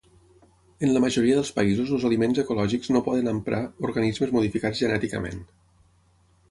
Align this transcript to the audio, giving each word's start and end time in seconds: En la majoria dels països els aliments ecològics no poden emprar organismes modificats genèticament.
En 0.85 0.93
la 0.95 1.01
majoria 1.03 1.35
dels 1.39 1.51
països 1.59 1.91
els 1.97 2.07
aliments 2.09 2.39
ecològics 2.45 2.91
no 2.95 3.03
poden 3.11 3.31
emprar 3.35 3.61
organismes 3.91 4.35
modificats 4.39 4.85
genèticament. 4.87 5.45